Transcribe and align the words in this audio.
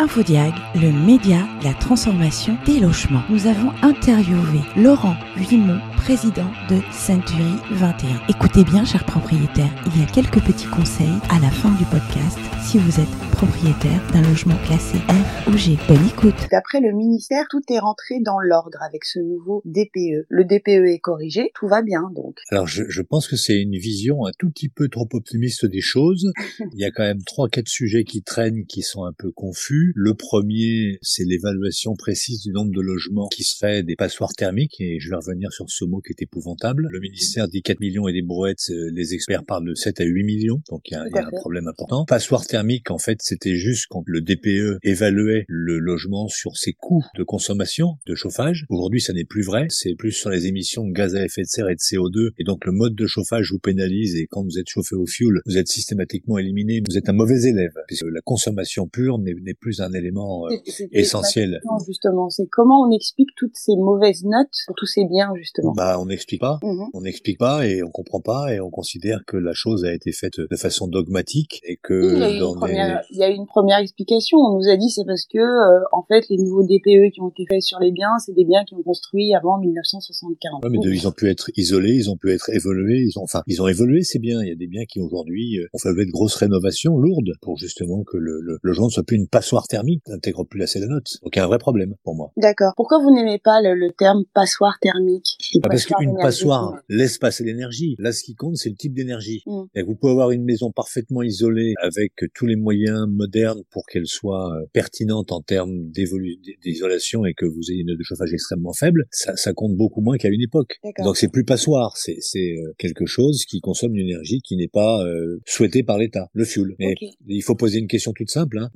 Infodiag, 0.00 0.54
le 0.76 0.92
média, 0.92 1.40
la 1.62 1.74
transformation 1.74 2.56
des 2.64 2.80
logements. 2.80 3.22
Nous 3.28 3.46
avons 3.46 3.70
interviewé 3.82 4.60
Laurent 4.74 5.14
Vimont, 5.36 5.78
président 5.98 6.50
de 6.70 6.80
Century 6.90 7.56
21. 7.72 8.08
Écoutez 8.30 8.64
bien, 8.64 8.86
chers 8.86 9.04
propriétaires, 9.04 9.68
il 9.84 10.00
y 10.00 10.02
a 10.02 10.06
quelques 10.06 10.40
petits 10.40 10.68
conseils 10.68 11.18
à 11.28 11.38
la 11.40 11.50
fin 11.50 11.72
du 11.72 11.84
podcast 11.84 12.38
si 12.62 12.78
vous 12.78 12.98
êtes 12.98 13.29
propriétaire 13.40 14.06
d'un 14.12 14.20
logement 14.20 14.58
classé 14.66 14.98
F 14.98 15.48
ou 15.48 15.56
G. 15.56 15.78
Bonne 15.88 16.06
écoute. 16.06 16.34
D'après 16.52 16.80
le 16.80 16.92
ministère, 16.92 17.46
tout 17.48 17.62
est 17.70 17.78
rentré 17.78 18.20
dans 18.20 18.38
l'ordre 18.38 18.76
avec 18.86 19.06
ce 19.06 19.18
nouveau 19.18 19.62
DPE. 19.64 20.26
Le 20.28 20.44
DPE 20.44 20.86
est 20.92 20.98
corrigé, 20.98 21.50
tout 21.54 21.66
va 21.66 21.80
bien 21.80 22.02
donc. 22.14 22.36
Alors 22.50 22.66
je, 22.66 22.84
je 22.86 23.00
pense 23.00 23.26
que 23.26 23.36
c'est 23.36 23.58
une 23.58 23.78
vision 23.78 24.26
un 24.26 24.32
tout 24.38 24.50
petit 24.50 24.68
peu 24.68 24.88
trop 24.88 25.08
optimiste 25.14 25.64
des 25.64 25.80
choses. 25.80 26.30
Il 26.74 26.78
y 26.78 26.84
a 26.84 26.90
quand 26.90 27.02
même 27.02 27.22
trois, 27.24 27.48
quatre 27.48 27.68
sujets 27.68 28.04
qui 28.04 28.22
traînent 28.22 28.66
qui 28.66 28.82
sont 28.82 29.04
un 29.04 29.14
peu 29.16 29.30
confus. 29.30 29.94
Le 29.96 30.12
premier, 30.12 30.98
c'est 31.00 31.24
l'évaluation 31.24 31.94
précise 31.94 32.42
du 32.42 32.52
nombre 32.52 32.72
de 32.74 32.82
logements 32.82 33.28
qui 33.28 33.44
seraient 33.44 33.82
des 33.82 33.96
passoires 33.96 34.34
thermiques 34.36 34.78
et 34.80 35.00
je 35.00 35.08
vais 35.08 35.16
revenir 35.16 35.50
sur 35.50 35.64
ce 35.70 35.86
mot 35.86 36.02
qui 36.02 36.12
est 36.12 36.20
épouvantable. 36.22 36.88
Le 36.90 37.00
ministère 37.00 37.48
dit 37.48 37.62
4 37.62 37.80
millions 37.80 38.06
et 38.06 38.12
des 38.12 38.20
brouettes, 38.20 38.68
euh, 38.68 38.90
les 38.92 39.14
experts 39.14 39.46
parlent 39.46 39.66
de 39.66 39.74
7 39.74 40.02
à 40.02 40.04
8 40.04 40.24
millions, 40.24 40.60
donc 40.68 40.82
il 40.90 40.92
y 40.92 40.96
a, 40.98 41.06
il 41.06 41.16
y 41.16 41.18
a 41.18 41.26
un 41.26 41.30
problème 41.30 41.68
important. 41.68 42.04
Passoire 42.04 42.46
thermique, 42.46 42.90
en 42.90 42.98
fait, 42.98 43.29
c'était 43.30 43.54
juste 43.54 43.86
quand 43.88 44.02
le 44.06 44.20
DPE 44.20 44.78
évaluait 44.82 45.44
le 45.46 45.78
logement 45.78 46.26
sur 46.26 46.56
ses 46.56 46.72
coûts 46.72 47.04
de 47.16 47.22
consommation, 47.22 47.94
de 48.06 48.16
chauffage. 48.16 48.66
Aujourd'hui, 48.68 49.00
ça 49.00 49.12
n'est 49.12 49.24
plus 49.24 49.42
vrai. 49.42 49.66
C'est 49.68 49.94
plus 49.94 50.10
sur 50.10 50.30
les 50.30 50.48
émissions 50.48 50.84
de 50.84 50.92
gaz 50.92 51.14
à 51.14 51.24
effet 51.24 51.42
de 51.42 51.46
serre 51.46 51.68
et 51.68 51.76
de 51.76 51.80
CO2. 51.80 52.30
Et 52.38 52.44
donc, 52.44 52.64
le 52.64 52.72
mode 52.72 52.96
de 52.96 53.06
chauffage 53.06 53.52
vous 53.52 53.60
pénalise 53.60 54.16
et 54.16 54.26
quand 54.26 54.42
vous 54.42 54.58
êtes 54.58 54.68
chauffé 54.68 54.96
au 54.96 55.06
fioul, 55.06 55.42
vous 55.46 55.58
êtes 55.58 55.68
systématiquement 55.68 56.38
éliminé. 56.38 56.82
Vous 56.88 56.98
êtes 56.98 57.08
un 57.08 57.12
mauvais 57.12 57.42
élève 57.44 57.74
puisque 57.86 58.06
la 58.06 58.20
consommation 58.20 58.88
pure 58.88 59.18
n'est 59.18 59.54
plus 59.54 59.80
un 59.80 59.92
élément 59.92 60.48
euh, 60.48 60.56
essentiel. 60.90 61.60
Justement, 61.86 62.30
c'est 62.30 62.48
comment 62.50 62.82
on 62.82 62.90
explique 62.90 63.30
toutes 63.36 63.54
ces 63.54 63.76
mauvaises 63.76 64.24
notes 64.24 64.48
pour 64.66 64.74
tous 64.74 64.86
ces 64.86 65.04
biens, 65.04 65.32
justement. 65.36 65.72
Bah, 65.72 65.98
on 66.00 66.06
n'explique 66.06 66.40
pas. 66.40 66.58
Mhm. 66.64 66.88
On 66.94 67.02
n'explique 67.02 67.38
pas 67.38 67.64
et 67.64 67.84
on 67.84 67.90
comprend 67.90 68.20
pas 68.20 68.52
et 68.52 68.60
on 68.60 68.70
considère 68.70 69.20
que 69.24 69.36
la 69.36 69.52
chose 69.52 69.84
a 69.84 69.94
été 69.94 70.10
faite 70.10 70.40
de 70.40 70.56
façon 70.56 70.88
dogmatique 70.88 71.60
et 71.62 71.76
que 71.80 72.14
il 72.14 72.18
y 72.18 72.24
a 72.24 72.30
eu 72.30 72.40
une 72.40 72.56
première 72.56 73.04
explication. 73.20 74.38
On 74.38 74.58
nous 74.58 74.68
a 74.68 74.76
dit 74.76 74.90
c'est 74.90 75.04
parce 75.04 75.26
que 75.26 75.38
euh, 75.38 75.80
en 75.92 76.02
fait 76.02 76.26
les 76.28 76.36
nouveaux 76.38 76.62
DPE 76.62 77.12
qui 77.12 77.20
ont 77.20 77.30
été 77.30 77.44
faits 77.48 77.62
sur 77.62 77.78
les 77.78 77.92
biens, 77.92 78.18
c'est 78.18 78.34
des 78.34 78.44
biens 78.44 78.64
qui 78.64 78.74
ont 78.74 78.82
construits 78.82 79.34
avant 79.34 79.58
1975. 79.58 80.60
Ouais, 80.62 80.70
mais 80.70 80.78
ils 80.82 81.06
ont 81.06 81.12
pu 81.12 81.28
être 81.28 81.50
isolés, 81.56 81.94
ils 81.94 82.10
ont 82.10 82.16
pu 82.16 82.32
être 82.32 82.50
évolués, 82.50 83.04
ils 83.06 83.18
ont 83.18 83.22
enfin 83.22 83.42
ils 83.46 83.62
ont 83.62 83.68
évolué 83.68 84.02
c'est 84.02 84.18
bien. 84.18 84.42
Il 84.42 84.48
y 84.48 84.52
a 84.52 84.56
des 84.56 84.66
biens 84.66 84.84
qui 84.88 85.00
aujourd'hui 85.00 85.58
euh, 85.58 85.68
ont 85.74 85.78
fait 85.78 85.90
de 85.94 86.10
grosses 86.10 86.36
rénovations 86.36 86.96
lourdes 86.96 87.32
pour 87.40 87.56
justement 87.56 88.02
que 88.04 88.16
le, 88.16 88.40
le, 88.40 88.58
logement 88.62 88.86
ne 88.86 88.90
soit 88.90 89.04
plus 89.04 89.16
une 89.16 89.28
passoire 89.28 89.66
thermique, 89.68 90.02
n'intègre 90.08 90.44
plus 90.44 90.58
la 90.58 90.66
note. 90.86 91.18
Donc 91.22 91.34
il 91.34 91.38
y 91.38 91.40
a 91.40 91.44
un 91.44 91.48
vrai 91.48 91.58
problème 91.58 91.94
pour 92.04 92.14
moi. 92.14 92.32
D'accord. 92.36 92.72
Pourquoi 92.76 92.98
vous 93.02 93.12
n'aimez 93.14 93.38
pas 93.38 93.60
le, 93.62 93.90
terme 93.92 94.24
passoire 94.34 94.78
thermique? 94.80 95.36
Ah, 95.56 95.68
Parce 95.68 95.84
qu'une 95.84 96.16
passoire 96.16 96.76
laisse 96.88 97.18
passer 97.18 97.44
l'énergie. 97.44 97.96
Là 97.98 98.12
ce 98.12 98.22
qui 98.22 98.34
compte 98.34 98.56
c'est 98.56 98.70
le 98.70 98.76
type 98.76 98.94
d'énergie. 98.94 99.42
Mm. 99.46 99.62
Vous 99.86 99.94
pouvez 99.94 100.12
avoir 100.12 100.30
une 100.30 100.44
maison 100.44 100.70
parfaitement 100.70 101.22
isolée 101.22 101.74
avec 101.82 102.12
tous 102.34 102.46
les 102.46 102.56
moyens 102.56 103.06
moderne 103.12 103.62
pour 103.70 103.86
qu'elle 103.86 104.06
soit 104.06 104.54
euh, 104.54 104.66
pertinente 104.72 105.32
en 105.32 105.40
termes 105.40 105.90
d'isolation 105.90 107.24
et 107.26 107.34
que 107.34 107.46
vous 107.46 107.70
ayez 107.70 107.80
une 107.80 107.96
de 107.96 108.02
chauffage 108.02 108.32
extrêmement 108.32 108.72
faible, 108.72 109.04
ça, 109.10 109.36
ça 109.36 109.52
compte 109.52 109.76
beaucoup 109.76 110.00
moins 110.00 110.16
qu'à 110.16 110.28
une 110.28 110.42
époque. 110.42 110.78
Donc 111.04 111.16
c'est 111.16 111.30
plus 111.30 111.44
passoire, 111.44 111.96
c'est 111.96 112.18
euh, 112.36 112.72
quelque 112.78 113.06
chose 113.06 113.44
qui 113.44 113.60
consomme 113.60 113.94
une 113.96 114.06
énergie 114.06 114.40
qui 114.42 114.56
n'est 114.56 114.68
pas 114.68 115.04
euh, 115.04 115.40
souhaitée 115.46 115.82
par 115.82 115.98
l'État, 115.98 116.28
le 116.32 116.44
fuel. 116.44 116.74
Mais 116.78 116.94
il 117.26 117.42
faut 117.42 117.54
poser 117.54 117.78
une 117.78 117.88
question 117.88 118.12
toute 118.12 118.30
simple. 118.30 118.58
Hein. 118.58 118.68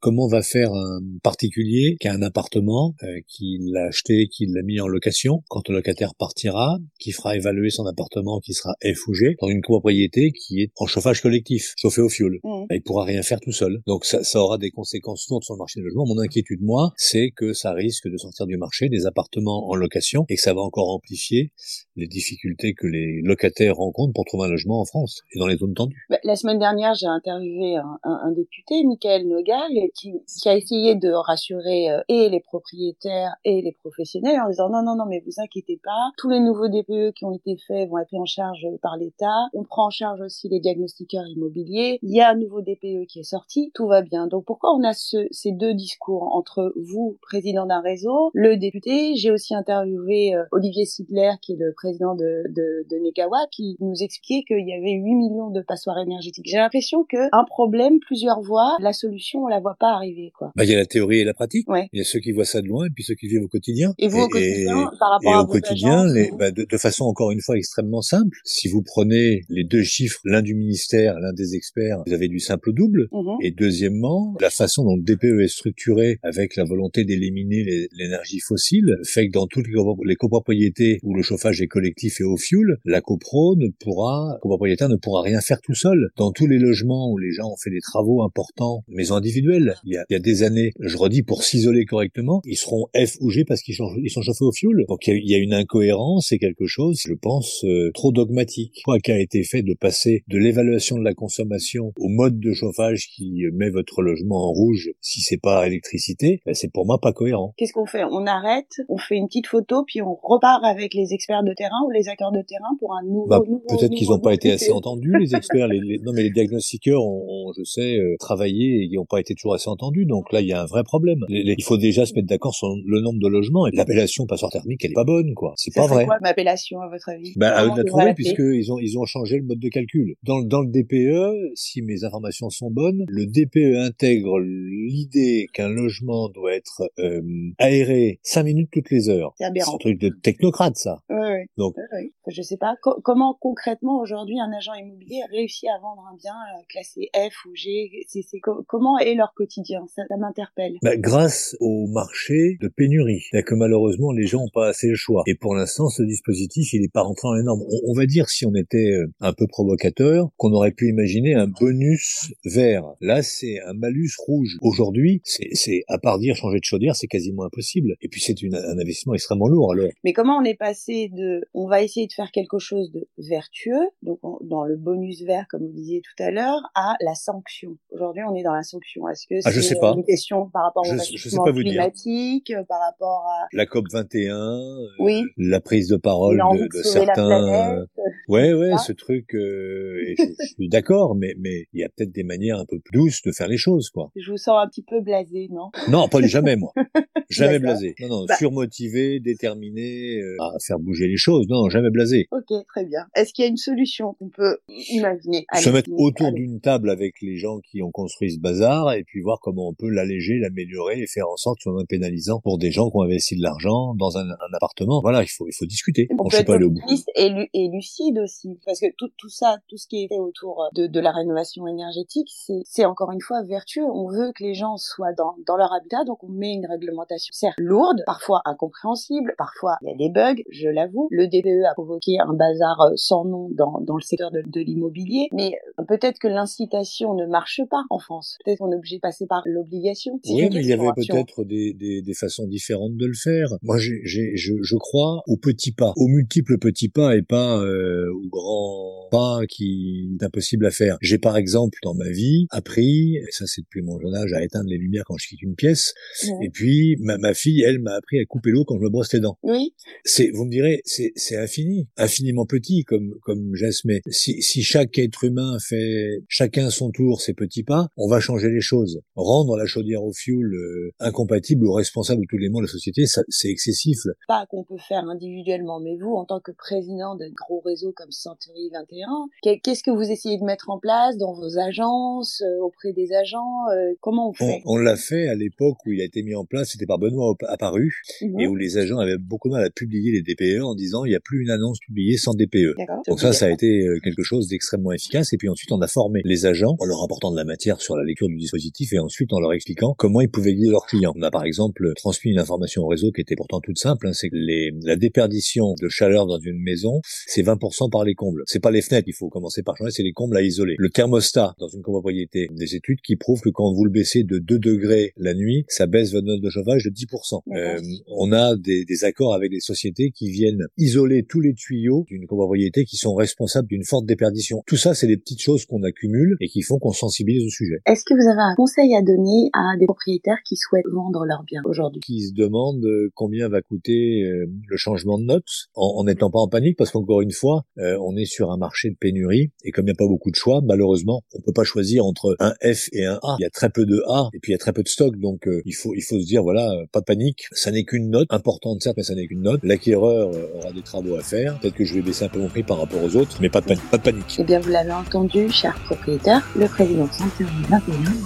comment 0.00 0.26
va 0.26 0.42
faire 0.42 0.72
un 0.72 1.00
particulier 1.22 1.96
qui 2.00 2.08
a 2.08 2.12
un 2.12 2.22
appartement, 2.22 2.94
qui 3.26 3.58
l'a 3.72 3.86
acheté, 3.86 4.28
qui 4.28 4.46
l'a 4.46 4.62
mis 4.62 4.80
en 4.80 4.88
location, 4.88 5.42
quand 5.48 5.68
le 5.68 5.76
locataire 5.76 6.14
partira, 6.14 6.78
qui 6.98 7.12
fera 7.12 7.36
évaluer 7.36 7.70
son 7.70 7.86
appartement 7.86 8.40
qui 8.40 8.54
sera 8.54 8.74
F 8.84 9.06
ou 9.08 9.14
G, 9.14 9.36
dans 9.40 9.48
une 9.48 9.60
copropriété 9.60 10.32
qui 10.32 10.62
est 10.62 10.72
en 10.76 10.86
chauffage 10.86 11.20
collectif, 11.20 11.74
chauffé 11.76 12.00
au 12.00 12.08
fuel. 12.08 12.38
Mmh. 12.42 12.64
Il 12.70 12.82
pourra 12.82 13.04
rien 13.04 13.22
faire 13.22 13.40
tout 13.40 13.52
seul. 13.52 13.69
Donc 13.86 14.04
ça, 14.04 14.20
aura 14.40 14.58
des 14.58 14.70
conséquences 14.70 15.28
lourdes 15.28 15.44
sur 15.44 15.54
le 15.54 15.58
marché 15.58 15.80
du 15.80 15.86
logement. 15.86 16.04
Mon 16.06 16.20
inquiétude, 16.20 16.60
moi, 16.62 16.92
c'est 16.96 17.30
que 17.30 17.52
ça 17.52 17.72
risque 17.72 18.08
de 18.08 18.16
sortir 18.16 18.46
du 18.46 18.56
marché 18.56 18.88
des 18.88 19.06
appartements 19.06 19.68
en 19.68 19.74
location 19.74 20.24
et 20.28 20.36
que 20.36 20.40
ça 20.40 20.54
va 20.54 20.60
encore 20.60 20.90
amplifier 20.90 21.52
les 21.96 22.06
difficultés 22.06 22.74
que 22.74 22.86
les 22.86 23.20
locataires 23.22 23.76
rencontrent 23.76 24.12
pour 24.14 24.24
trouver 24.24 24.46
un 24.46 24.50
logement 24.50 24.80
en 24.80 24.84
France 24.84 25.22
et 25.34 25.38
dans 25.38 25.46
les 25.46 25.56
zones 25.56 25.74
tendues. 25.74 26.06
Bah, 26.08 26.18
la 26.24 26.36
semaine 26.36 26.58
dernière, 26.58 26.94
j'ai 26.94 27.06
interviewé 27.06 27.76
un, 27.76 27.98
un, 28.02 28.32
député, 28.32 28.84
Michael 28.84 29.28
Nogal, 29.28 29.70
qui, 29.94 30.12
qui, 30.26 30.48
a 30.48 30.56
essayé 30.56 30.94
de 30.94 31.10
rassurer 31.10 31.90
euh, 31.90 32.00
et 32.08 32.28
les 32.28 32.40
propriétaires 32.40 33.34
et 33.44 33.62
les 33.62 33.72
professionnels 33.72 34.40
en 34.40 34.48
disant 34.48 34.70
non, 34.70 34.82
non, 34.82 34.96
non, 34.96 35.06
mais 35.06 35.22
vous 35.24 35.42
inquiétez 35.42 35.80
pas, 35.82 36.10
tous 36.16 36.30
les 36.30 36.40
nouveaux 36.40 36.68
DPE 36.68 37.14
qui 37.14 37.24
ont 37.24 37.32
été 37.32 37.56
faits 37.66 37.88
vont 37.88 37.98
être 37.98 38.10
pris 38.10 38.18
en 38.18 38.26
charge 38.26 38.66
par 38.82 38.96
l'État. 38.96 39.48
On 39.54 39.64
prend 39.64 39.86
en 39.86 39.90
charge 39.90 40.20
aussi 40.20 40.48
les 40.48 40.60
diagnostiqueurs 40.60 41.26
immobiliers. 41.28 41.98
Il 42.02 42.14
y 42.14 42.20
a 42.20 42.30
un 42.30 42.34
nouveau 42.34 42.60
DPE 42.60 43.06
qui 43.08 43.20
est 43.20 43.24
sorti, 43.24 43.59
tout 43.74 43.86
va 43.86 44.02
bien. 44.02 44.26
Donc 44.26 44.44
pourquoi 44.44 44.74
on 44.74 44.82
a 44.82 44.92
ce, 44.92 45.26
ces 45.30 45.52
deux 45.52 45.74
discours 45.74 46.34
entre 46.34 46.72
vous, 46.76 47.18
président 47.22 47.66
d'un 47.66 47.80
réseau, 47.80 48.30
le 48.34 48.56
député 48.56 49.14
J'ai 49.16 49.30
aussi 49.30 49.54
interviewé 49.54 50.34
euh, 50.34 50.44
Olivier 50.52 50.84
Sidler, 50.84 51.32
qui 51.42 51.52
est 51.52 51.56
le 51.58 51.72
président 51.74 52.14
de, 52.14 52.44
de, 52.48 52.86
de 52.88 52.96
Negawa, 53.04 53.38
qui 53.50 53.76
nous 53.80 54.02
expliquait 54.02 54.44
qu'il 54.46 54.66
y 54.66 54.72
avait 54.72 54.92
8 54.92 55.14
millions 55.14 55.50
de 55.50 55.62
passoires 55.62 55.98
énergétiques. 55.98 56.46
J'ai 56.46 56.58
l'impression 56.58 57.04
que 57.04 57.18
un 57.32 57.44
problème, 57.44 58.00
plusieurs 58.00 58.40
voies, 58.40 58.76
la 58.80 58.92
solution, 58.92 59.44
on 59.44 59.48
la 59.48 59.60
voit 59.60 59.76
pas 59.78 59.92
arriver. 59.94 60.32
Quoi. 60.36 60.52
Bah, 60.56 60.64
il 60.64 60.70
y 60.70 60.74
a 60.74 60.78
la 60.78 60.86
théorie 60.86 61.20
et 61.20 61.24
la 61.24 61.34
pratique. 61.34 61.68
Ouais. 61.68 61.88
Il 61.92 61.98
y 61.98 62.00
a 62.00 62.04
ceux 62.04 62.20
qui 62.20 62.32
voient 62.32 62.44
ça 62.44 62.62
de 62.62 62.66
loin 62.68 62.86
et 62.86 62.90
puis 62.90 63.04
ceux 63.04 63.14
qui 63.14 63.28
vivent 63.28 63.44
au 63.44 63.48
quotidien. 63.48 63.94
Et 63.98 64.08
vous, 64.08 64.20
au 64.20 64.28
quotidien, 64.28 64.90
par 64.98 65.10
rapport 65.10 65.34
à 65.34 65.42
au 65.42 65.46
quotidien, 65.46 66.06
les, 66.12 66.30
bah, 66.32 66.50
de, 66.50 66.64
de, 66.64 66.76
façon 66.76 67.04
encore 67.04 67.30
une 67.30 67.40
fois 67.40 67.56
extrêmement 67.56 68.02
simple, 68.02 68.38
si 68.44 68.68
vous 68.68 68.82
prenez 68.82 69.42
les 69.48 69.64
deux 69.64 69.82
chiffres, 69.82 70.20
l'un 70.24 70.42
du 70.42 70.54
ministère, 70.54 71.18
l'un 71.18 71.32
des 71.32 71.54
experts, 71.54 72.02
vous 72.06 72.12
avez 72.12 72.28
du 72.28 72.40
simple 72.40 72.70
au 72.70 72.72
double. 72.72 73.08
Mhm. 73.12 73.36
Et 73.42 73.49
deuxièmement, 73.50 74.36
la 74.40 74.50
façon 74.50 74.84
dont 74.84 74.96
le 74.96 75.02
DPE 75.02 75.42
est 75.42 75.48
structuré 75.48 76.18
avec 76.22 76.56
la 76.56 76.64
volonté 76.64 77.04
d'éliminer 77.04 77.88
l'énergie 77.92 78.40
fossile 78.40 78.96
fait 79.04 79.28
que 79.28 79.32
dans 79.32 79.46
toutes 79.46 79.66
les 80.04 80.16
copropriétés 80.16 80.98
où 81.02 81.14
le 81.14 81.22
chauffage 81.22 81.60
est 81.60 81.66
collectif 81.66 82.20
et 82.20 82.24
au 82.24 82.36
fuel, 82.36 82.78
la 82.84 83.00
copro 83.00 83.56
ne 83.56 83.68
pourra, 83.68 84.38
copropriétaire 84.42 84.88
ne 84.88 84.96
pourra 84.96 85.22
rien 85.22 85.40
faire 85.40 85.60
tout 85.60 85.74
seul. 85.74 86.10
Dans 86.16 86.32
tous 86.32 86.46
les 86.46 86.58
logements 86.58 87.10
où 87.10 87.18
les 87.18 87.32
gens 87.32 87.48
ont 87.50 87.56
fait 87.56 87.70
des 87.70 87.80
travaux 87.80 88.22
importants, 88.22 88.84
maisons 88.88 89.16
individuelles, 89.16 89.74
il 89.84 89.94
y 89.94 89.96
a, 89.96 90.04
il 90.08 90.14
y 90.14 90.16
a 90.16 90.20
des 90.20 90.42
années, 90.42 90.72
je 90.80 90.96
redis, 90.96 91.22
pour 91.22 91.44
s'isoler 91.44 91.84
correctement, 91.84 92.40
ils 92.44 92.56
seront 92.56 92.86
F 92.94 93.16
ou 93.20 93.30
G 93.30 93.44
parce 93.44 93.62
qu'ils 93.62 93.74
sont, 93.74 93.88
chauffés 94.22 94.44
au 94.44 94.52
fuel. 94.52 94.84
Donc 94.88 95.06
il 95.06 95.28
y, 95.28 95.34
a, 95.34 95.38
une 95.38 95.54
incohérence 95.54 96.32
et 96.32 96.38
quelque 96.38 96.66
chose, 96.66 97.00
je 97.06 97.14
pense, 97.14 97.64
euh, 97.64 97.90
trop 97.92 98.12
dogmatique. 98.12 98.80
Quoi 98.84 98.98
qu'a 98.98 99.18
été 99.18 99.42
fait 99.42 99.62
de 99.62 99.74
passer 99.74 100.22
de 100.28 100.38
l'évaluation 100.38 100.98
de 100.98 101.04
la 101.04 101.14
consommation 101.14 101.92
au 101.98 102.08
mode 102.08 102.38
de 102.38 102.52
chauffage 102.52 103.08
qui 103.14 103.39
met 103.52 103.70
votre 103.70 104.02
logement 104.02 104.48
en 104.48 104.52
rouge 104.52 104.90
si 105.00 105.20
c'est 105.20 105.40
pas 105.40 105.66
électricité, 105.66 106.40
ben, 106.44 106.54
c'est 106.54 106.72
pour 106.72 106.86
moi 106.86 106.98
pas 107.00 107.12
cohérent. 107.12 107.54
Qu'est-ce 107.56 107.72
qu'on 107.72 107.86
fait? 107.86 108.04
On 108.04 108.26
arrête, 108.26 108.80
on 108.88 108.98
fait 108.98 109.16
une 109.16 109.26
petite 109.26 109.46
photo, 109.46 109.84
puis 109.86 110.02
on 110.02 110.14
repart 110.14 110.64
avec 110.64 110.94
les 110.94 111.12
experts 111.12 111.42
de 111.42 111.54
terrain 111.54 111.82
ou 111.86 111.90
les 111.90 112.08
acteurs 112.08 112.32
de 112.32 112.42
terrain 112.42 112.76
pour 112.78 112.94
un 112.94 113.02
nouveau. 113.02 113.26
Bah, 113.26 113.40
Peut-être 113.68 113.94
qu'ils 113.94 114.08
n'ont 114.08 114.20
pas 114.20 114.34
été 114.34 114.52
assez 114.52 114.72
entendus, 114.72 115.12
les 115.18 115.34
experts. 115.34 115.68
les, 115.68 115.98
non, 116.04 116.12
mais 116.12 116.22
les 116.22 116.30
diagnostiqueurs 116.30 117.02
ont, 117.02 117.52
je 117.56 117.64
sais, 117.64 117.96
euh, 117.96 118.16
travaillé 118.18 118.82
et 118.82 118.88
ils 118.90 118.96
n'ont 118.96 119.06
pas 119.06 119.20
été 119.20 119.34
toujours 119.34 119.54
assez 119.54 119.68
entendus. 119.68 120.06
Donc 120.06 120.32
là, 120.32 120.40
il 120.40 120.46
y 120.46 120.52
a 120.52 120.62
un 120.62 120.66
vrai 120.66 120.82
problème. 120.82 121.24
il 121.28 121.62
faut 121.62 121.78
déjà 121.78 122.06
se 122.06 122.14
mettre 122.14 122.28
d'accord 122.28 122.54
sur 122.54 122.68
le 122.68 123.00
nombre 123.00 123.20
de 123.20 123.28
logements. 123.28 123.66
Et 123.66 123.70
l'appellation 123.72 124.26
passeur 124.26 124.50
thermique, 124.50 124.84
elle 124.84 124.92
est 124.92 124.94
pas 124.94 125.04
bonne, 125.04 125.34
quoi. 125.34 125.54
C'est 125.56 125.74
pas 125.74 125.86
vrai. 125.86 126.06
Quoi 126.06 126.18
l'appellation 126.22 126.80
à 126.80 126.88
votre 126.88 127.08
avis? 127.08 127.32
Bah, 127.36 127.50
à 127.56 127.66
eux 127.66 127.70
de 127.70 127.76
la 127.76 127.84
trouver 127.84 128.14
puisqu'ils 128.14 128.72
ont 128.72 128.78
ils 128.78 128.98
ont 128.98 129.04
changé 129.04 129.38
le 129.38 129.44
mode 129.44 129.58
de 129.58 129.68
calcul. 129.68 130.14
Dans 130.22 130.42
dans 130.42 130.60
le 130.62 130.68
DPE, 130.68 131.52
si 131.54 131.82
mes 131.82 132.04
informations 132.04 132.50
sont 132.50 132.70
bonnes, 132.70 133.04
le 133.08 133.26
DPE 133.30 133.76
intègre 133.76 134.40
l'idée 134.40 135.48
qu'un 135.52 135.68
logement 135.68 136.28
doit 136.28 136.54
être 136.54 136.90
euh, 136.98 137.20
aéré 137.58 138.18
cinq 138.22 138.44
minutes 138.44 138.70
toutes 138.72 138.90
les 138.90 139.08
heures. 139.08 139.34
C'est 139.38 139.44
aberrant. 139.44 139.74
un 139.74 139.78
truc 139.78 139.98
de 139.98 140.08
technocrate, 140.08 140.76
ça. 140.76 141.02
Oui, 141.08 141.16
oui. 141.20 141.46
Donc, 141.56 141.74
oui, 141.92 142.12
Je 142.26 142.42
sais 142.42 142.56
pas 142.56 142.74
comment 142.80 143.36
concrètement 143.40 144.00
aujourd'hui 144.00 144.38
un 144.40 144.50
agent 144.52 144.74
immobilier 144.74 145.20
réussit 145.30 145.68
à 145.68 145.78
vendre 145.80 146.02
un 146.12 146.16
bien 146.16 146.32
euh, 146.32 146.62
classé 146.68 147.08
F 147.14 147.46
ou 147.46 147.54
G? 147.54 147.90
C'est 148.08 148.24
comment 148.40 148.98
est 148.98 149.14
leur 149.14 149.32
quotidien? 149.34 149.84
Ça, 149.94 150.02
m'interpelle. 150.18 150.74
Bah, 150.82 150.96
grâce 150.96 151.56
au 151.60 151.86
marché 151.86 152.56
de 152.60 152.68
pénurie, 152.68 153.24
c'est 153.30 153.42
que 153.42 153.54
malheureusement 153.54 154.12
les 154.12 154.26
gens 154.26 154.42
ont 154.44 154.50
pas 154.52 154.68
assez 154.68 154.88
le 154.88 154.94
choix. 154.96 155.22
Et 155.26 155.34
pour 155.34 155.54
l'instant, 155.54 155.88
ce 155.88 156.02
dispositif, 156.02 156.72
il 156.72 156.84
est 156.84 156.92
pas 156.92 157.02
rentré 157.02 157.28
en 157.28 157.36
énorme. 157.36 157.62
On, 157.62 157.90
on 157.90 157.94
va 157.94 158.06
dire 158.06 158.28
si 158.28 158.46
on 158.46 158.54
était 158.54 158.92
euh, 158.92 159.06
un 159.20 159.32
peu 159.32 159.46
provocateur, 159.46 160.28
qu'on 160.36 160.52
aurait 160.52 160.72
pu 160.72 160.88
imaginer 160.88 161.34
un 161.34 161.46
bonus 161.46 162.32
vert. 162.44 162.84
Là, 163.00 163.19
c'est 163.22 163.60
un 163.66 163.74
malus 163.74 164.12
rouge. 164.18 164.56
Aujourd'hui, 164.60 165.22
c'est 165.24 165.82
à 165.88 165.98
part 165.98 166.18
dire 166.18 166.36
changer 166.36 166.58
de 166.58 166.64
chaudière, 166.64 166.96
c'est 166.96 167.06
quasiment 167.06 167.44
impossible. 167.44 167.94
Et 168.00 168.08
puis 168.08 168.20
c'est 168.20 168.34
un 168.44 168.78
investissement 168.78 169.14
extrêmement 169.14 169.48
lourd 169.48 169.72
alors. 169.72 169.88
Mais 170.04 170.12
comment 170.12 170.36
on 170.36 170.44
est 170.44 170.54
passé 170.54 171.10
de 171.12 171.42
on 171.54 171.68
va 171.68 171.82
essayer 171.82 172.06
de 172.06 172.12
faire 172.12 172.30
quelque 172.30 172.58
chose 172.58 172.90
de 172.92 173.08
vertueux, 173.18 173.88
donc 174.02 174.18
dans 174.42 174.64
le 174.64 174.76
bonus 174.76 175.22
vert, 175.22 175.46
comme 175.48 175.66
vous 175.66 175.72
disiez 175.72 176.00
tout 176.00 176.22
à 176.22 176.30
l'heure, 176.30 176.60
à 176.74 176.94
la 177.00 177.14
sanction. 177.14 177.76
Aujourd'hui, 177.90 178.22
on 178.28 178.34
est 178.34 178.42
dans 178.42 178.54
la 178.54 178.62
sanction. 178.62 179.08
Est-ce 179.08 179.26
que 179.26 179.34
ah, 179.44 179.52
c'est 179.52 179.76
une 179.82 180.04
question 180.04 180.48
par 180.50 180.64
rapport 180.64 180.84
au 180.86 180.90
réchauffement 180.90 181.44
climatique, 181.52 182.52
par 182.68 182.80
rapport 182.80 183.26
à 183.26 183.46
la 183.52 183.66
COP 183.66 183.86
21, 183.92 184.34
euh, 184.36 184.86
oui. 184.98 185.22
la 185.36 185.60
prise 185.60 185.88
de 185.88 185.96
parole 185.96 186.38
de, 186.38 186.66
de 186.66 186.82
certains. 186.82 187.78
Euh, 187.78 187.86
ouais, 188.28 188.52
ouais, 188.52 188.76
ce 188.78 188.92
truc. 188.92 189.34
Euh, 189.34 190.02
et 190.06 190.14
je, 190.16 190.24
je, 190.24 190.46
suis 190.54 190.68
d'accord, 190.68 191.14
mais 191.14 191.34
mais 191.38 191.66
il 191.72 191.80
y 191.80 191.84
a 191.84 191.88
peut-être 191.88 192.12
des 192.12 192.22
manières 192.22 192.58
un 192.58 192.64
peu 192.64 192.78
plus 192.78 192.98
douces 192.98 193.09
de 193.24 193.32
faire 193.32 193.48
les 193.48 193.56
choses, 193.56 193.90
quoi. 193.90 194.10
Je 194.16 194.30
vous 194.30 194.36
sens 194.36 194.56
un 194.62 194.68
petit 194.68 194.82
peu 194.82 195.00
blasé, 195.00 195.48
non? 195.50 195.70
Non, 195.88 196.08
pas 196.08 196.20
jamais 196.22 196.56
moi. 196.56 196.72
Jamais 197.30 197.60
blasé. 197.60 197.94
Non, 198.00 198.08
non, 198.08 198.24
bah. 198.26 198.36
surmotivé, 198.36 199.20
déterminé 199.20 200.18
euh, 200.20 200.36
à 200.40 200.58
faire 200.66 200.80
bouger 200.80 201.06
les 201.06 201.16
choses. 201.16 201.46
Non, 201.48 201.68
jamais 201.68 201.90
blasé. 201.90 202.26
Ok, 202.32 202.52
très 202.66 202.84
bien. 202.84 203.06
Est-ce 203.14 203.32
qu'il 203.32 203.44
y 203.44 203.46
a 203.46 203.50
une 203.50 203.56
solution 203.56 204.14
qu'on 204.14 204.30
peut 204.30 204.58
imaginer 204.90 205.46
Se 205.54 205.70
mettre 205.70 205.90
autour 205.92 206.32
d'une 206.32 206.60
table 206.60 206.90
avec 206.90 207.22
les 207.22 207.36
gens 207.36 207.60
qui 207.60 207.82
ont 207.82 207.92
construit 207.92 208.32
ce 208.32 208.40
bazar 208.40 208.92
et 208.94 209.04
puis 209.04 209.20
voir 209.20 209.38
comment 209.40 209.68
on 209.68 209.74
peut 209.74 209.88
l'alléger, 209.88 210.38
l'améliorer 210.40 210.98
et 210.98 211.06
faire 211.06 211.28
en 211.28 211.36
sorte 211.36 211.60
ce 211.60 211.70
soit 211.70 211.84
pénalisant 211.88 212.40
pour 212.40 212.58
des 212.58 212.72
gens 212.72 212.90
qui 212.90 212.96
ont 212.96 213.02
investi 213.02 213.36
de 213.36 213.42
l'argent 213.42 213.94
dans 213.94 214.18
un, 214.18 214.28
un, 214.28 214.54
appartement. 214.54 215.00
Voilà, 215.00 215.22
il 215.22 215.28
faut 215.28 215.46
il 215.46 215.54
faut 215.54 215.66
discuter. 215.66 216.08
On, 216.18 216.28
peut 216.28 216.36
être 216.36 216.46
pas 216.46 216.56
optimiste 216.56 217.08
et, 217.14 217.30
et, 217.54 217.68
lucide 217.68 218.18
aussi, 218.18 218.58
parce 218.64 218.80
que 218.80 218.86
tout, 218.96 219.10
tout 219.16 219.28
ça, 219.28 219.58
tout 219.68 219.76
ce 219.76 219.86
qui 219.86 220.04
est 220.04 220.08
fait 220.08 220.18
autour 220.18 220.68
de, 220.74 220.86
de 220.86 221.00
la 221.00 221.12
rénovation 221.12 221.66
énergétique, 221.66 222.28
c'est 222.64 222.84
encore 222.84 222.99
une 223.08 223.20
fois 223.20 223.42
vertueux. 223.42 223.84
On 223.84 224.08
veut 224.08 224.32
que 224.34 224.44
les 224.44 224.54
gens 224.54 224.76
soient 224.76 225.12
dans, 225.12 225.34
dans 225.46 225.56
leur 225.56 225.72
habitat, 225.72 226.04
donc 226.04 226.22
on 226.22 226.28
met 226.28 226.52
une 226.52 226.66
réglementation 226.66 227.30
certes 227.32 227.56
lourde, 227.58 228.02
parfois 228.06 228.42
incompréhensible, 228.44 229.34
parfois 229.38 229.76
il 229.82 229.88
y 229.88 229.92
a 229.92 229.96
des 229.96 230.10
bugs, 230.10 230.42
je 230.50 230.68
l'avoue. 230.68 231.08
Le 231.10 231.26
DPE 231.26 231.64
a 231.70 231.74
provoqué 231.74 232.18
un 232.20 232.34
bazar 232.34 232.80
euh, 232.80 232.92
sans 232.96 233.24
nom 233.24 233.48
dans, 233.50 233.80
dans 233.80 233.96
le 233.96 234.02
secteur 234.02 234.30
de, 234.30 234.42
de 234.46 234.60
l'immobilier, 234.60 235.28
mais 235.32 235.52
euh, 235.78 235.84
peut-être 235.84 236.18
que 236.18 236.28
l'incitation 236.28 237.14
ne 237.14 237.26
marche 237.26 237.62
pas 237.70 237.84
en 237.90 237.98
France. 237.98 238.38
Peut-être 238.44 238.58
qu'on 238.58 238.72
est 238.72 238.76
obligé 238.76 238.96
de 238.96 239.00
passer 239.00 239.26
par 239.26 239.42
l'obligation. 239.46 240.20
Oui, 240.28 240.48
mais 240.52 240.60
il 240.60 240.66
y 240.66 240.72
avait 240.72 240.92
peut-être 240.94 241.44
des, 241.44 241.72
des, 241.72 242.02
des, 242.02 242.14
façons 242.14 242.46
différentes 242.46 242.96
de 242.96 243.06
le 243.06 243.14
faire. 243.14 243.48
Moi, 243.62 243.78
j'ai, 243.78 244.00
je, 244.04 244.54
je 244.60 244.76
crois 244.76 245.22
aux 245.26 245.36
petits 245.36 245.72
pas, 245.72 245.92
aux 245.96 246.08
multiples 246.08 246.58
petits 246.58 246.88
pas 246.88 247.16
et 247.16 247.22
pas 247.22 247.58
euh, 247.58 248.12
aux 248.12 248.28
grands 248.28 248.99
pas 249.10 249.40
qui 249.48 250.08
est 250.20 250.24
impossible 250.24 250.66
à 250.66 250.70
faire. 250.70 250.96
J'ai 251.00 251.18
par 251.18 251.36
exemple 251.36 251.78
dans 251.82 251.94
ma 251.94 252.08
vie 252.08 252.46
appris, 252.50 253.16
et 253.16 253.30
ça 253.30 253.46
c'est 253.46 253.62
depuis 253.62 253.82
mon 253.82 253.98
jeune 254.00 254.14
âge, 254.14 254.32
à 254.32 254.42
éteindre 254.42 254.68
les 254.68 254.78
lumières 254.78 255.04
quand 255.06 255.16
je 255.18 255.28
quitte 255.28 255.42
une 255.42 255.54
pièce. 255.54 255.94
Et 256.42 256.50
puis 256.50 256.96
ma, 257.00 257.18
ma 257.18 257.34
fille, 257.34 257.62
elle 257.62 257.80
m'a 257.80 257.94
appris 257.94 258.18
à 258.18 258.24
couper 258.24 258.50
l'eau 258.50 258.64
quand 258.64 258.78
je 258.78 258.84
me 258.84 258.90
brosse 258.90 259.12
les 259.12 259.20
dents. 259.20 259.38
Oui. 259.42 259.74
C'est, 260.04 260.30
vous 260.32 260.44
me 260.44 260.50
direz, 260.50 260.80
c'est, 260.84 261.12
c'est 261.16 261.36
infini, 261.36 261.88
infiniment 261.96 262.46
petit 262.46 262.84
comme 262.84 263.14
comme 263.22 263.54
geste, 263.54 263.84
mais 263.84 264.00
si, 264.08 264.40
si 264.42 264.62
chaque 264.62 264.98
être 264.98 265.24
humain 265.24 265.56
fait 265.60 266.22
chacun 266.28 266.70
son 266.70 266.90
tour 266.90 267.20
ses 267.20 267.34
petits 267.34 267.64
pas, 267.64 267.88
on 267.96 268.08
va 268.08 268.20
changer 268.20 268.48
les 268.48 268.60
choses. 268.60 269.00
Rendre 269.14 269.56
la 269.56 269.66
chaudière 269.66 270.04
au 270.04 270.12
fioul 270.12 270.54
euh, 270.54 270.92
incompatible 271.00 271.66
ou 271.66 271.72
responsable 271.72 272.22
de 272.22 272.26
tous 272.28 272.38
les 272.38 272.48
mots 272.48 272.60
de 272.60 272.66
la 272.66 272.72
société, 272.72 273.06
ça, 273.06 273.22
c'est 273.28 273.48
excessif. 273.48 273.98
Pas 274.28 274.46
qu'on 274.46 274.64
peut 274.64 274.78
faire 274.88 275.04
individuellement, 275.04 275.80
mais 275.80 275.96
vous, 275.96 276.14
en 276.14 276.24
tant 276.24 276.40
que 276.40 276.52
président 276.52 277.16
d'un 277.16 277.30
gros 277.30 277.60
réseau 277.60 277.92
comme 277.94 278.10
Century 278.10 278.70
21, 278.72 278.99
qu'est-ce 279.42 279.82
que 279.82 279.90
vous 279.90 280.10
essayez 280.10 280.38
de 280.38 280.44
mettre 280.44 280.70
en 280.70 280.78
place 280.78 281.16
dans 281.16 281.32
vos 281.32 281.58
agences, 281.58 282.42
euh, 282.42 282.62
auprès 282.62 282.92
des 282.92 283.12
agents 283.12 283.68
euh, 283.72 283.94
Comment 284.00 284.30
on 284.30 284.32
fait? 284.32 284.62
On, 284.64 284.76
l'a 284.76 284.96
fait 284.96 285.28
à 285.28 285.34
l'époque 285.34 285.78
où 285.86 285.92
il 285.92 286.00
a 286.00 286.04
été 286.04 286.22
mis 286.22 286.34
en 286.34 286.44
place, 286.44 286.70
c'était 286.72 286.86
par 286.86 286.98
Benoît 286.98 287.34
apparu, 287.48 288.02
mhm. 288.22 288.40
et 288.40 288.46
où 288.46 288.56
les 288.56 288.78
agents 288.78 288.98
avaient 288.98 289.18
beaucoup 289.18 289.48
de 289.48 289.54
mal 289.54 289.64
à 289.64 289.70
publier 289.70 290.12
les 290.12 290.22
DPE 290.22 290.62
en 290.62 290.74
disant 290.74 291.04
il 291.04 291.10
n'y 291.10 291.16
a 291.16 291.20
plus 291.20 291.42
une 291.42 291.50
annonce 291.50 291.78
publiée 291.80 292.16
sans 292.16 292.34
DPE. 292.34 292.76
Donc 293.08 293.20
ça, 293.20 293.32
ça 293.32 293.46
a 293.46 293.50
été 293.50 293.86
quelque 294.02 294.22
chose 294.22 294.48
d'extrêmement 294.48 294.92
efficace. 294.92 295.32
Et 295.32 295.36
puis 295.36 295.48
ensuite, 295.48 295.72
on 295.72 295.80
a 295.80 295.88
formé 295.88 296.20
les 296.24 296.46
agents 296.46 296.76
en 296.78 296.84
leur 296.84 297.02
apportant 297.02 297.30
de 297.30 297.36
la 297.36 297.44
matière 297.44 297.80
sur 297.80 297.96
la 297.96 298.04
lecture 298.04 298.28
du 298.28 298.36
dispositif 298.36 298.92
et 298.92 298.98
ensuite 298.98 299.32
en 299.32 299.40
leur 299.40 299.52
expliquant 299.52 299.94
comment 299.96 300.20
ils 300.20 300.30
pouvaient 300.30 300.54
guider 300.54 300.70
leurs 300.70 300.86
clients. 300.86 301.12
On 301.16 301.22
a 301.22 301.30
par 301.30 301.44
exemple 301.44 301.92
transmis 301.96 302.32
une 302.32 302.38
information 302.38 302.82
au 302.82 302.88
réseau 302.88 303.10
qui 303.12 303.20
était 303.20 303.36
pourtant 303.36 303.60
toute 303.60 303.78
simple, 303.78 304.08
hein, 304.08 304.12
c'est 304.12 304.28
que 304.28 304.36
les, 304.36 304.72
la 304.82 304.96
déperdition 304.96 305.74
de 305.80 305.88
chaleur 305.88 306.26
dans 306.26 306.38
une 306.38 306.60
maison, 306.62 307.00
c'est 307.04 307.42
20% 307.42 307.90
par 307.90 308.04
les 308.04 308.14
combles. 308.14 308.42
C'est 308.46 308.60
pas 308.60 308.70
les 308.70 308.82
il 309.06 309.14
faut 309.14 309.28
commencer 309.28 309.62
par 309.62 309.76
changer, 309.76 309.90
c'est 309.90 310.02
les 310.02 310.12
combles 310.12 310.36
à 310.36 310.42
isoler. 310.42 310.74
Le 310.78 310.90
thermostat 310.90 311.54
dans 311.58 311.68
une 311.68 311.82
copropriété, 311.82 312.48
des 312.52 312.74
études 312.74 313.00
qui 313.00 313.16
prouvent 313.16 313.40
que 313.40 313.50
quand 313.50 313.72
vous 313.72 313.84
le 313.84 313.90
baissez 313.90 314.24
de 314.24 314.38
2 314.38 314.58
degrés 314.58 315.12
la 315.16 315.34
nuit, 315.34 315.64
ça 315.68 315.86
baisse 315.86 316.12
votre 316.12 316.26
note 316.26 316.40
de 316.40 316.50
chauffage 316.50 316.84
de 316.84 316.90
10%. 316.90 317.42
Euh, 317.54 317.80
on 318.08 318.32
a 318.32 318.56
des, 318.56 318.84
des 318.84 319.04
accords 319.04 319.34
avec 319.34 319.50
des 319.50 319.60
sociétés 319.60 320.10
qui 320.10 320.30
viennent 320.30 320.66
isoler 320.76 321.24
tous 321.28 321.40
les 321.40 321.54
tuyaux 321.54 322.04
d'une 322.08 322.26
copropriété 322.26 322.84
qui 322.84 322.96
sont 322.96 323.14
responsables 323.14 323.68
d'une 323.68 323.84
forte 323.84 324.06
déperdition. 324.06 324.62
Tout 324.66 324.76
ça, 324.76 324.94
c'est 324.94 325.06
des 325.06 325.16
petites 325.16 325.40
choses 325.40 325.64
qu'on 325.66 325.82
accumule 325.82 326.36
et 326.40 326.48
qui 326.48 326.62
font 326.62 326.78
qu'on 326.78 326.92
sensibilise 326.92 327.44
au 327.44 327.50
sujet. 327.50 327.80
Est-ce 327.86 328.04
que 328.04 328.14
vous 328.14 328.28
avez 328.28 328.40
un 328.40 328.54
conseil 328.56 328.94
à 328.94 329.02
donner 329.02 329.50
à 329.52 329.76
des 329.78 329.86
propriétaires 329.86 330.38
qui 330.44 330.56
souhaitent 330.56 330.88
vendre 330.92 331.24
leurs 331.24 331.44
biens 331.44 331.62
aujourd'hui? 331.64 332.00
Qui 332.00 332.28
se 332.28 332.34
demandent 332.34 332.84
euh, 332.84 333.10
combien 333.14 333.48
va 333.48 333.62
coûter 333.62 334.22
euh, 334.22 334.46
le 334.66 334.76
changement 334.76 335.18
de 335.18 335.24
notes 335.24 335.68
en 335.74 336.04
n'étant 336.04 336.30
pas 336.30 336.38
en 336.38 336.48
panique 336.48 336.76
parce 336.76 336.90
qu'encore 336.90 337.20
une 337.20 337.32
fois, 337.32 337.64
euh, 337.78 337.98
on 338.00 338.16
est 338.16 338.24
sur 338.24 338.50
un 338.50 338.56
marché 338.56 338.79
de 338.88 338.96
pénurie 338.98 339.50
et 339.64 339.70
comme 339.70 339.84
il 339.84 339.90
n'y 339.90 339.92
a 339.92 339.98
pas 339.98 340.08
beaucoup 340.08 340.30
de 340.30 340.36
choix, 340.36 340.62
malheureusement, 340.64 341.22
on 341.34 341.42
peut 341.42 341.52
pas 341.52 341.64
choisir 341.64 342.06
entre 342.06 342.36
un 342.40 342.54
F 342.62 342.88
et 342.92 343.04
un 343.04 343.18
A. 343.22 343.36
Il 343.38 343.42
y 343.42 343.46
a 343.46 343.50
très 343.50 343.68
peu 343.68 343.84
de 343.84 344.02
A 344.08 344.30
et 344.32 344.38
puis 344.38 344.52
il 344.52 344.54
y 344.54 344.56
a 344.56 344.58
très 344.58 344.72
peu 344.72 344.82
de 344.82 344.88
stock, 344.88 345.16
donc 345.18 345.48
il 345.64 345.74
faut 345.74 345.94
il 345.94 346.02
faut 346.02 346.18
se 346.18 346.26
dire 346.26 346.42
voilà, 346.42 346.72
pas 346.92 347.00
de 347.00 347.04
panique, 347.04 347.44
ça 347.52 347.70
n'est 347.70 347.84
qu'une 347.84 348.10
note 348.10 348.28
importante 348.30 348.80
certes, 348.80 348.96
mais 348.96 349.02
ça 349.02 349.14
n'est 349.14 349.26
qu'une 349.26 349.42
note. 349.42 349.60
L'acquéreur 349.62 350.30
aura 350.54 350.72
des 350.72 350.82
travaux 350.82 351.16
à 351.16 351.22
faire. 351.22 351.58
Peut-être 351.60 351.74
que 351.74 351.84
je 351.84 351.94
vais 351.94 352.02
baisser 352.02 352.24
un 352.24 352.28
peu 352.28 352.38
mon 352.38 352.48
prix 352.48 352.62
par 352.62 352.78
rapport 352.78 353.02
aux 353.02 353.16
autres, 353.16 353.38
mais 353.40 353.48
pas 353.48 353.60
de 353.60 353.66
panique. 353.66 353.90
Pas 353.90 353.98
de 353.98 354.02
panique. 354.02 354.36
Eh 354.38 354.44
bien, 354.44 354.60
vous 354.60 354.70
l'avez 354.70 354.92
entendu, 354.92 355.50
cher 355.50 355.74
propriétaire, 355.84 356.46
le 356.56 356.66
président 356.66 357.10
Santé 357.12 357.44
21 357.68 357.80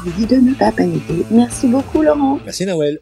vous 0.04 0.12
dit 0.12 0.26
de 0.26 0.36
ne 0.36 0.54
pas 0.54 0.72
paniquer. 0.72 1.24
Merci 1.30 1.68
beaucoup, 1.68 2.02
Laurent. 2.02 2.38
Merci, 2.44 2.66
Nawel. 2.66 2.98